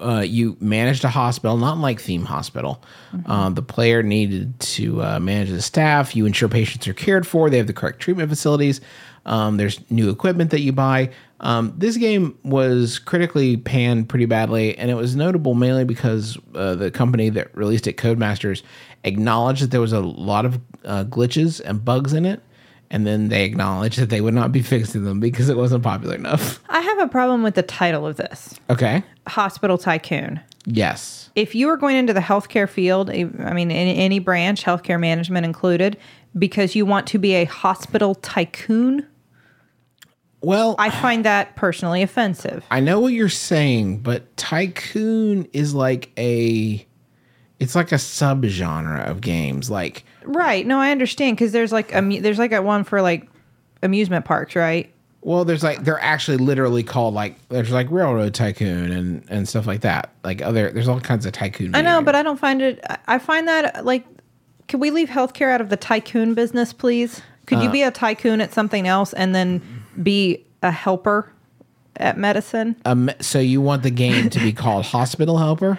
[0.00, 2.82] Uh, you managed a hospital, not like Theme Hospital.
[3.26, 6.14] Uh, the player needed to uh, manage the staff.
[6.14, 7.50] You ensure patients are cared for.
[7.50, 8.80] They have the correct treatment facilities.
[9.26, 11.10] Um, there's new equipment that you buy.
[11.40, 16.74] Um, this game was critically panned pretty badly, and it was notable mainly because uh,
[16.74, 18.62] the company that released it, Codemasters,
[19.04, 22.40] acknowledged that there was a lot of uh, glitches and bugs in it,
[22.90, 26.14] and then they acknowledged that they would not be fixing them because it wasn't popular
[26.14, 26.60] enough.
[26.68, 29.02] I have a problem with the title of this Okay.
[29.26, 30.40] Hospital Tycoon.
[30.66, 31.30] Yes.
[31.34, 35.44] If you are going into the healthcare field, I mean, in any branch, healthcare management
[35.44, 35.98] included,
[36.38, 39.06] because you want to be a hospital tycoon,
[40.40, 42.64] Well, I find that personally offensive.
[42.70, 46.86] I know what you're saying, but tycoon is like a
[47.60, 49.70] it's like a subgenre of games.
[49.70, 50.66] Like Right.
[50.66, 53.28] No, I understand because there's like amu- there's like a one for like
[53.82, 54.90] amusement parks, right?
[55.26, 59.66] well, there's like they're actually literally called like there's like railroad tycoon and and stuff
[59.66, 60.10] like that.
[60.22, 61.74] Like other there's all kinds of tycoon.
[61.74, 62.14] I know, but.
[62.14, 62.80] I don't find it.
[62.88, 64.04] I- I find that like,
[64.68, 67.22] can we leave healthcare out of the tycoon business, please?
[67.46, 69.62] Could Uh, you be a tycoon at something else and then
[70.02, 71.30] be a helper
[71.96, 72.76] at medicine?
[72.84, 75.78] um, so you want the game to be called Hospital Helper?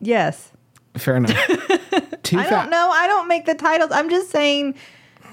[0.00, 0.50] Yes.
[0.96, 1.32] Fair enough.
[2.22, 2.90] Two I don't know.
[2.90, 3.90] I don't make the titles.
[3.92, 4.74] I'm just saying.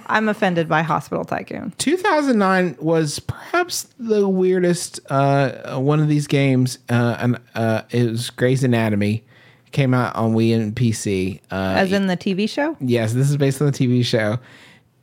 [0.08, 1.74] I'm offended by hospital tycoon.
[1.78, 8.30] 2009 was perhaps the weirdest uh, one of these games, uh, and uh, it was
[8.30, 9.24] Grey's Anatomy.
[9.72, 11.40] Came out on Wii and PC.
[11.50, 12.76] Uh, As in the TV show?
[12.82, 14.38] yes, this is based on the TV show.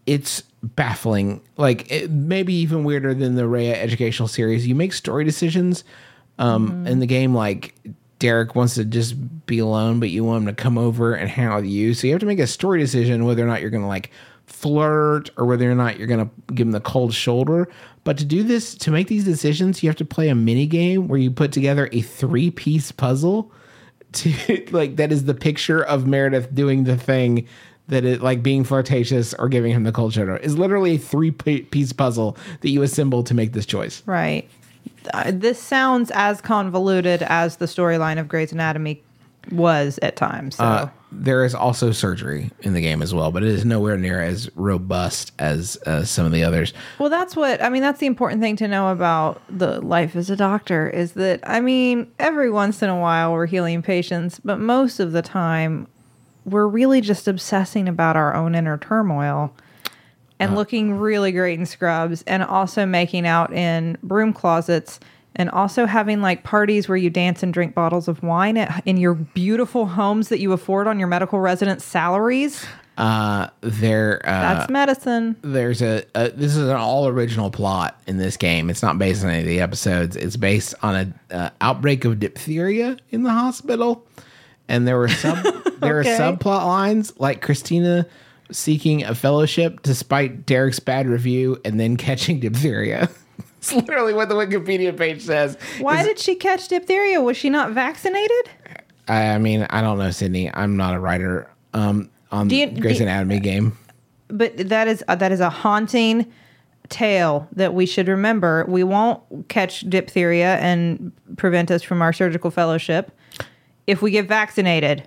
[0.04, 4.66] It's baffling, like it, maybe even weirder than the Raya educational series.
[4.66, 5.84] You make story decisions
[6.38, 7.74] um, in the game, like
[8.18, 11.46] Derek wants to just be alone, but you want him to come over and hang
[11.46, 11.94] out with you.
[11.94, 14.10] So you have to make a story decision whether or not you're going to like
[14.46, 17.68] flirt or whether or not you're going to give him the cold shoulder.
[18.04, 21.08] But to do this, to make these decisions, you have to play a mini game
[21.08, 23.52] where you put together a three piece puzzle
[24.12, 27.46] to like that is the picture of Meredith doing the thing
[27.88, 31.30] that it like being flirtatious or giving him the cold shoulder is literally a three
[31.30, 34.02] piece puzzle that you assemble to make this choice.
[34.06, 34.48] Right.
[35.12, 39.02] Uh, this sounds as convoluted as the storyline of Grey's Anatomy
[39.50, 40.56] was at times.
[40.56, 40.64] So.
[40.64, 44.20] Uh, there is also surgery in the game as well, but it is nowhere near
[44.22, 46.74] as robust as uh, some of the others.
[46.98, 47.80] Well, that's what I mean.
[47.80, 51.60] That's the important thing to know about the life as a doctor is that I
[51.60, 55.86] mean, every once in a while we're healing patients, but most of the time
[56.44, 59.54] we're really just obsessing about our own inner turmoil
[60.40, 65.00] and looking really great in scrubs and also making out in broom closets
[65.36, 68.96] and also having like parties where you dance and drink bottles of wine at, in
[68.96, 72.66] your beautiful homes that you afford on your medical resident salaries.
[72.96, 75.36] Uh, there, uh, That's medicine.
[75.42, 78.68] there's a, a this is an all original plot in this game.
[78.70, 80.16] It's not based on any of the episodes.
[80.16, 84.04] It's based on a uh, outbreak of diphtheria in the hospital,
[84.66, 85.36] and there were sub
[85.80, 86.12] there Okay.
[86.16, 88.04] are subplot lines like Cristina
[88.50, 93.08] seeking a fellowship despite Derek's bad review and then catching diphtheria.
[93.58, 95.56] it's literally what the Wikipedia page says.
[95.80, 97.20] Why did she catch diphtheria?
[97.20, 98.50] Was she not vaccinated?
[99.08, 100.50] I, I mean, I don't know, Sydnee.
[100.54, 103.76] I'm not a writer um, on you- Grey's do- Anatomy game.
[104.28, 106.30] but that is uh, that is a haunting
[106.88, 108.64] tale that we should remember.
[108.68, 113.12] We won't catch diphtheria and prevent us from our surgical fellowship
[113.86, 115.06] if we get vaccinated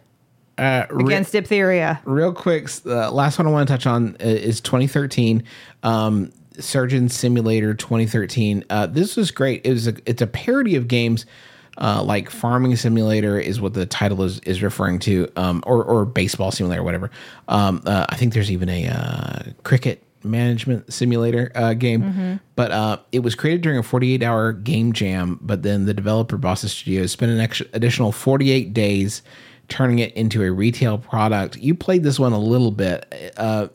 [0.61, 1.99] Uh, re- against diphtheria.
[2.05, 5.43] real quick, uh, last one I want to touch on uh, is 2013.
[5.83, 8.65] Um, Surgeon Simulator 2013.
[8.69, 9.65] Uh, this was great.
[9.65, 11.25] It was a, it's a parody of games
[11.77, 16.05] uh, like Farming Simulator is what the title is is referring to, um, or or
[16.05, 17.09] Baseball Simulator, whatever.
[17.47, 22.97] Um, uh, I think there's even a uh, cricket management simulator uh, game, but uh,
[23.11, 25.39] it was created during a 48 hour game jam.
[25.41, 29.23] But then the developer Bossa Studios spent an extra, additional 48 days
[29.71, 31.57] turning it into a retail product.
[31.57, 33.33] You played this one a little bit.
[33.37, 33.69] Uh,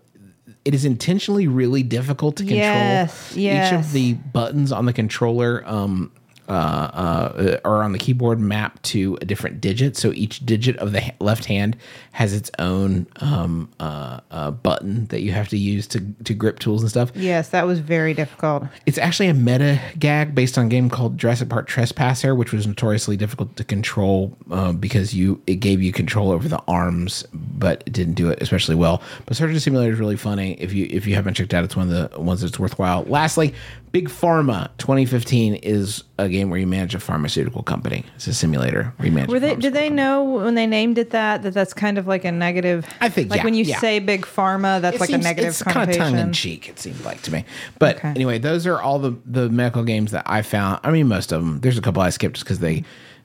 [0.64, 2.59] it is intentionally really difficult to control.
[2.59, 3.34] Yes,
[3.68, 6.12] Each of the buttons on the controller um,
[6.49, 9.97] uh, uh, or on the keyboard map to a different digit.
[9.97, 11.76] So each digit of the left hand
[12.12, 16.59] has its own um, uh, uh, button that you have to use to, to grip
[16.59, 17.11] tools and stuff.
[17.14, 18.64] Yes, that was very difficult.
[18.86, 22.66] It's actually a meta gag based on a game called Jurassic Park Trespasser, which was
[22.66, 27.82] notoriously difficult to control uh, because you it gave you control over the arms, but
[27.86, 29.03] it didn't do it especially well.
[29.26, 30.55] But Surgeon Simulator is really funny.
[30.55, 33.05] If you if you haven't checked out, it's one of the ones that's worthwhile.
[33.05, 33.55] Lastly,
[33.97, 38.05] Big Pharma 2015 is a game where you manage a pharmaceutical company.
[38.16, 39.30] It's a simulator where you manage.
[39.30, 39.55] Were they?
[39.57, 42.86] Did they know when they named it that that that's kind of like a negative?
[43.01, 43.80] I think, like yeah, when you yeah.
[43.80, 46.68] say big pharma, that's It like seems- a negative It's kind of tongue in cheek.
[46.68, 47.47] It seemed like to me.
[47.78, 48.09] But Okay.
[48.11, 50.80] anyway, those are all the the medical games that I found.
[50.84, 51.61] I mean, most of them.
[51.61, 52.84] There's a couple I skipped just because they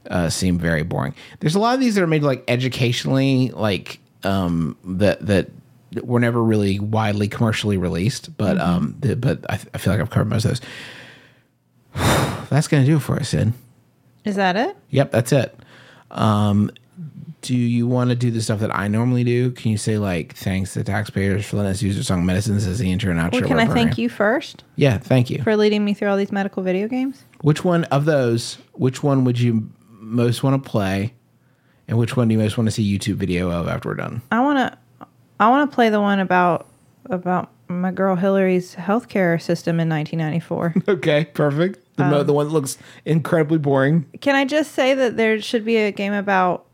[0.10, 1.16] uh, seem very boring.
[1.42, 5.50] There's a lot of these that are made like educationally, like um, that that
[6.04, 8.36] were never really widely commercially released.
[8.38, 8.70] But Mm-hmm.
[8.76, 10.62] um, the, but I, I feel like I've covered most of those.
[12.50, 13.54] That's gonna do it for us, Sid.
[14.26, 14.76] Is that it?
[14.92, 15.56] Yep, that's it.
[16.12, 16.70] Um,
[17.42, 19.50] do you want to do the stuff that I normally do?
[19.52, 22.78] Can you say like thanks to taxpayers for letting us use their song medicines as
[22.78, 23.40] the intro and outro?
[23.42, 25.42] Well, can I thank you first Yeah, thank you.
[25.42, 27.24] for leading me through all these medical video games?
[27.42, 28.60] Which one of those?
[28.74, 31.14] Which one would you most want to play,
[31.88, 34.22] and which one do you most want to see YouTube video of after we're done?
[34.32, 34.78] I want to.
[35.42, 36.68] I want to play the one about
[37.08, 40.76] about my girl Hillary's healthcare system in 1994.
[40.88, 41.80] Okay, perfect.
[41.98, 44.06] The, mo- the um, one that looks incredibly boring.
[44.22, 46.68] Can I just say that there should be a game about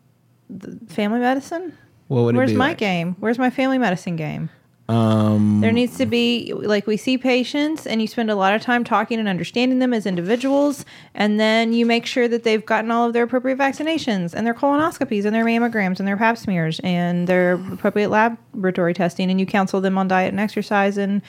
[0.89, 1.77] family medicine?
[2.07, 2.77] What would Where's my like?
[2.77, 3.15] game?
[3.19, 4.49] Where's my family medicine game?
[4.89, 8.61] Um, there needs to be like we see patients, and you spend a lot of
[8.61, 12.89] time talking and understanding them as individuals, and then you make sure that they've gotten
[12.89, 16.79] all of their appropriate vaccinations and their colonoscopies and their mammograms and their Pap smears
[16.85, 21.21] and their appropriate laboratory testing, and you counsel them on diet and exercise and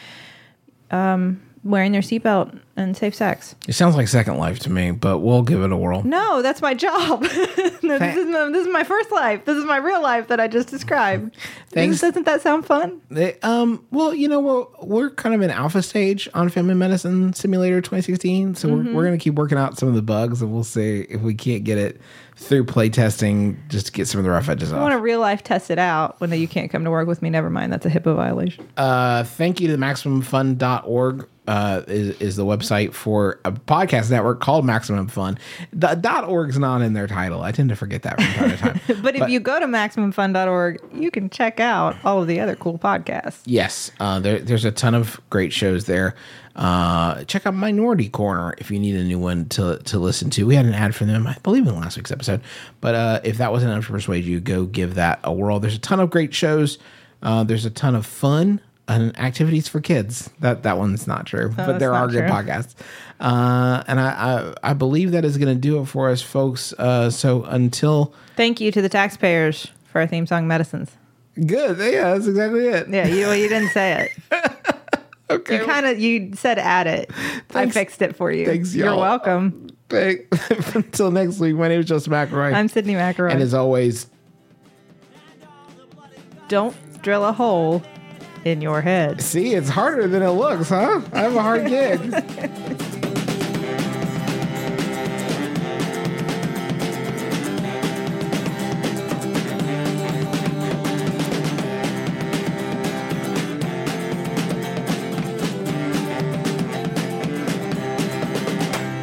[0.92, 3.54] um, wearing their seatbelt and safe sex.
[3.66, 6.02] It sounds like Second Life to me, but we'll give it a whirl.
[6.04, 7.22] No, that's my job.
[7.22, 7.28] no,
[7.98, 9.44] this, is my, this is my first life.
[9.44, 11.36] This is my real life that I just described.
[11.70, 12.00] Thanks.
[12.00, 13.00] Doesn't that sound fun?
[13.10, 17.32] They, um, well, you know, we're, we're kind of in alpha stage on Family Medicine
[17.32, 18.88] Simulator 2016, so Mm-hmm.
[18.88, 21.20] we're, we're going to keep working out some of the bugs, and we'll see if
[21.20, 22.00] we can't get it
[22.36, 25.18] through play testing just to get some of the rough edges I want to real
[25.18, 27.30] life test it out when you can't come to work with me.
[27.30, 28.68] Never mind, that's a HIPAA violation.
[28.76, 31.26] Uh, thank you to MaximumFun.org.
[31.48, 35.38] Uh, is, is the website for a podcast network called Maximum Fun.
[35.72, 37.40] The dot org's not in their title.
[37.40, 38.80] I tend to forget that from time to time.
[39.02, 42.78] But if you go to MaximumFun.org, you can check out all of the other cool
[42.78, 43.40] podcasts.
[43.46, 46.14] Yes, uh, there, there's a ton of great shows there.
[46.54, 50.44] Uh, check out Minority Korner if you need a new one to to listen to.
[50.46, 52.42] We had an ad for them, I believe, in last week's episode.
[52.82, 55.60] But uh, if that wasn't enough to persuade you, go give that a whirl.
[55.60, 56.76] There's a ton of great shows.
[57.22, 60.30] Uh, there's a ton of fun and activities for kids.
[60.40, 62.28] That that one's not true, but there are good true.
[62.28, 62.74] podcasts.
[63.20, 66.72] Uh, and I, I I believe that is going to do it for us, folks.
[66.78, 70.90] Uh, so until Thank you to the taxpayers for our theme song, Medicines.
[71.46, 72.88] good, yeah, that's exactly it.
[72.88, 74.44] Yeah, you, well, you didn't say it.
[75.30, 75.58] Okay.
[75.58, 77.12] You kind of you said add it.
[77.50, 77.76] Thanks.
[77.76, 78.46] I fixed it for you.
[78.46, 78.98] Thanks, You're y'all.
[79.00, 79.68] welcome.
[79.90, 80.26] Thank-
[80.74, 82.54] Until next week, my name is Joseph McElroy.
[82.54, 83.32] I'm Sydnee McElroy.
[83.32, 84.06] and as always,
[86.48, 87.82] Don't drill a hole
[88.44, 89.20] in your head.
[89.20, 91.00] see, it's harder than it looks, huh?
[91.12, 92.00] I have a hard gig.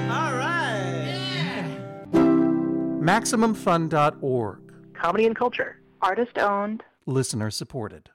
[0.09, 1.77] All right.
[3.01, 4.59] MaximumFun.org.
[4.93, 5.79] comedy and culture.
[6.01, 6.83] Artist owned.
[7.05, 8.09] Listener supported.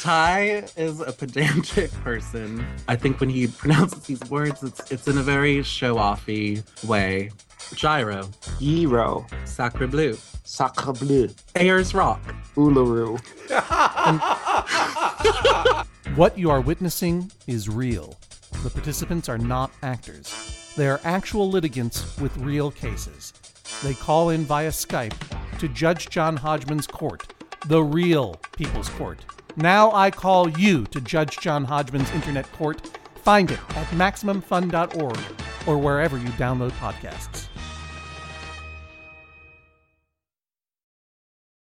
[0.00, 2.64] Ty is a pedantic person.
[2.88, 7.30] I think when he pronounces these words, it's it's in a very show-offy way.
[7.74, 8.28] Gyro,
[8.60, 9.26] Gyro.
[9.44, 11.28] Sacre Bleu, Sacre bleu.
[11.56, 12.20] Ayers Rock.
[12.56, 13.18] Uluru.
[16.16, 18.14] What you are witnessing is real.
[18.62, 20.72] The participants are not actors.
[20.76, 23.32] They are actual litigants with real cases.
[23.82, 27.34] They call in via Skype to Judge John Hodgman's court,
[27.66, 29.18] the real People's Court.
[29.56, 32.98] Now I call you to Judge John Hodgman's internet court.
[33.14, 35.18] Find it at MaximumFun.org
[35.66, 37.46] or wherever you download podcasts.